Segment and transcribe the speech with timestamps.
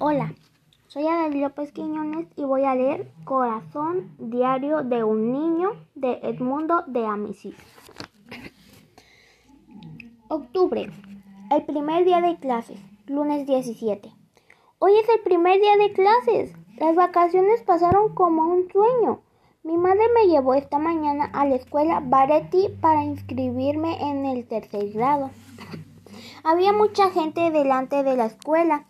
[0.00, 0.34] Hola,
[0.88, 6.82] soy Adel López Quiñones y voy a leer Corazón Diario de un Niño de Edmundo
[6.88, 7.54] de Amicis.
[10.26, 10.90] Octubre,
[11.52, 14.12] el primer día de clases, lunes 17.
[14.80, 16.52] Hoy es el primer día de clases.
[16.76, 19.20] Las vacaciones pasaron como un sueño.
[19.62, 24.90] Mi madre me llevó esta mañana a la escuela Baretti para inscribirme en el tercer
[24.92, 25.30] grado.
[26.42, 28.86] Había mucha gente delante de la escuela.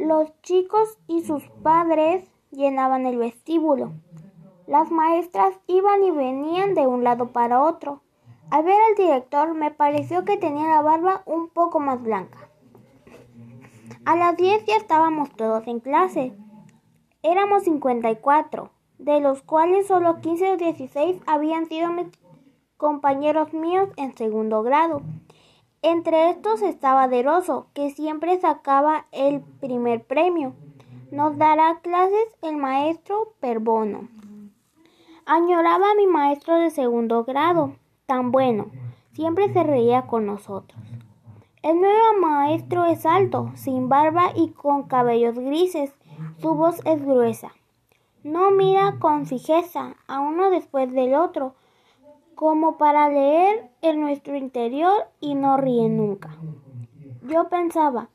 [0.00, 3.92] Los chicos y sus padres llenaban el vestíbulo.
[4.66, 8.00] Las maestras iban y venían de un lado para otro.
[8.50, 12.48] Al ver al director me pareció que tenía la barba un poco más blanca.
[14.06, 16.32] A las 10 ya estábamos todos en clase.
[17.22, 21.90] Éramos 54 de los cuales solo 15 o 16 habían sido
[22.78, 25.02] compañeros míos en segundo grado.
[25.82, 30.52] Entre estos estaba Deroso, que siempre sacaba el primer premio.
[31.10, 34.08] Nos dará clases el maestro Perbono.
[35.24, 38.70] Añoraba a mi maestro de segundo grado, tan bueno,
[39.12, 40.78] siempre se reía con nosotros.
[41.62, 45.94] El nuevo maestro es alto, sin barba y con cabellos grises.
[46.38, 47.52] Su voz es gruesa.
[48.22, 51.54] No mira con fijeza a uno después del otro,
[52.40, 56.38] como para leer en nuestro interior y no ríe nunca.
[57.28, 58.08] Yo pensaba,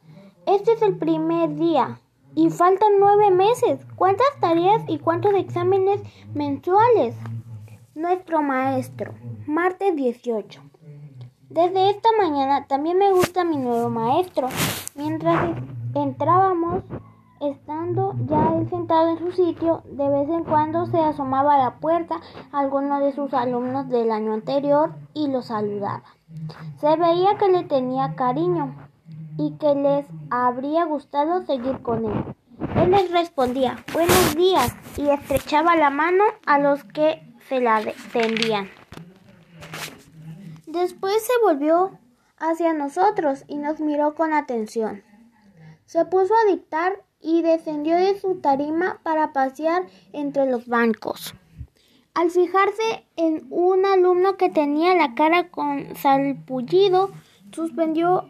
[0.47, 1.99] este es el primer día
[2.33, 3.85] y faltan nueve meses.
[3.95, 6.01] ¿Cuántas tareas y cuántos exámenes
[6.33, 7.15] mensuales?
[7.93, 9.13] Nuestro maestro,
[9.45, 10.59] martes 18.
[11.49, 14.47] Desde esta mañana también me gusta mi nuevo maestro.
[14.95, 15.55] Mientras
[15.93, 16.81] entrábamos,
[19.25, 22.19] su sitio, de vez en cuando se asomaba a la puerta
[22.51, 26.03] alguno de sus alumnos del año anterior y los saludaba.
[26.79, 28.75] Se veía que le tenía cariño
[29.37, 32.35] y que les habría gustado seguir con él.
[32.75, 37.81] Él les respondía buenos días y estrechaba la mano a los que se la
[38.13, 38.69] tendían.
[40.67, 41.97] Después se volvió
[42.37, 45.03] hacia nosotros y nos miró con atención.
[45.85, 51.33] Se puso a dictar y descendió de su tarima para pasear entre los bancos.
[52.13, 57.09] Al fijarse en un alumno que tenía la cara con salpullido,
[57.52, 58.30] suspendió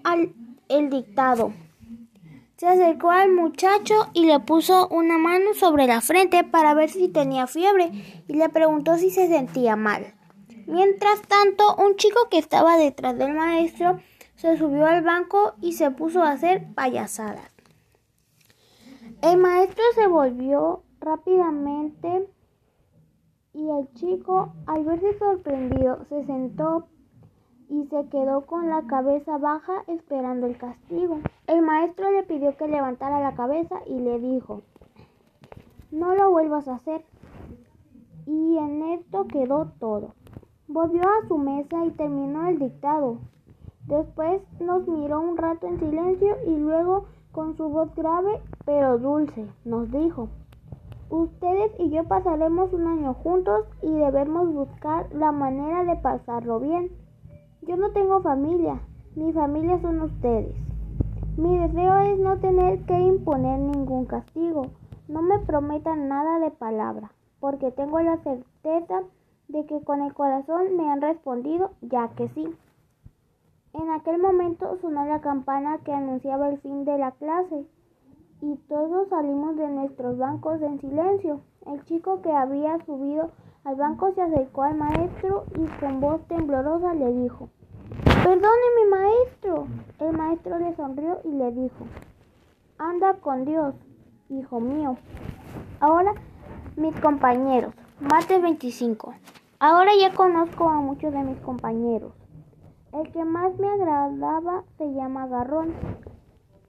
[0.69, 1.53] el dictado.
[2.55, 7.09] Se acercó al muchacho y le puso una mano sobre la frente para ver si
[7.09, 7.91] tenía fiebre
[8.29, 10.13] y le preguntó si se sentía mal.
[10.67, 13.99] Mientras tanto, un chico que estaba detrás del maestro
[14.35, 17.54] se subió al banco y se puso a hacer payasadas.
[19.21, 22.29] El maestro se volvió rápidamente
[23.53, 26.87] y el chico, al verse sorprendido, se sentó
[27.69, 31.19] y se quedó con la cabeza baja esperando el castigo.
[31.47, 34.61] El maestro le pidió que levantara la cabeza y le dijo,
[35.91, 37.05] no lo vuelvas a hacer.
[38.25, 40.13] Y en esto quedó todo.
[40.67, 43.19] Volvió a su mesa y terminó el dictado.
[43.87, 49.45] Después nos miró un rato en silencio y luego con su voz grave pero dulce,
[49.65, 50.29] nos dijo,
[51.09, 56.89] ustedes y yo pasaremos un año juntos y debemos buscar la manera de pasarlo bien.
[57.63, 58.79] Yo no tengo familia,
[59.17, 60.55] mi familia son ustedes.
[61.35, 64.67] Mi deseo es no tener que imponer ningún castigo.
[65.09, 69.01] No me prometan nada de palabra, porque tengo la certeza
[69.49, 72.47] de que con el corazón me han respondido ya que sí.
[73.77, 77.65] En aquel momento sonó la campana que anunciaba el fin de la clase
[78.41, 81.41] y todos salimos de nuestros bancos en silencio.
[81.65, 83.31] El chico que había subido
[83.65, 87.49] al banco se acercó al maestro y con voz temblorosa le dijo,
[88.23, 89.67] Perdone mi maestro.
[89.99, 91.85] El maestro le sonrió y le dijo,
[92.77, 93.75] Anda con Dios,
[94.29, 94.95] hijo mío.
[95.81, 96.13] Ahora,
[96.77, 99.13] mis compañeros, mate 25.
[99.59, 102.13] Ahora ya conozco a muchos de mis compañeros.
[102.95, 105.73] El que más me agradaba se llama Garrón.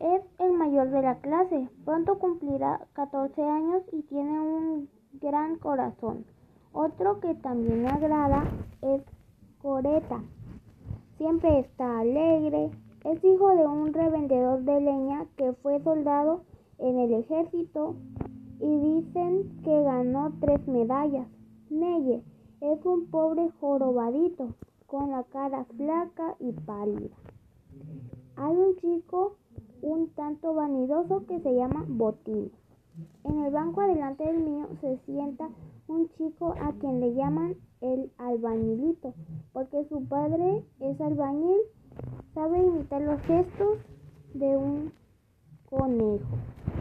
[0.00, 1.68] Es el mayor de la clase.
[1.84, 4.88] Pronto cumplirá 14 años y tiene un
[5.20, 6.24] gran corazón.
[6.72, 8.42] Otro que también me agrada
[8.82, 9.02] es
[9.62, 10.20] Coreta.
[11.16, 12.72] Siempre está alegre.
[13.04, 16.40] Es hijo de un revendedor de leña que fue soldado
[16.78, 17.94] en el ejército
[18.58, 21.28] y dicen que ganó tres medallas.
[21.70, 22.24] Neye
[22.60, 24.56] es un pobre jorobadito
[24.86, 27.16] con la cara flaca y pálida.
[28.36, 29.36] Hay un chico
[29.82, 32.50] un tanto vanidoso que se llama Botín.
[33.24, 35.48] En el banco adelante del mío se sienta
[35.88, 39.14] un chico a quien le llaman el albañilito,
[39.52, 41.60] porque su padre es albañil,
[42.34, 43.78] sabe imitar los gestos
[44.34, 44.92] de un
[45.68, 46.36] conejo.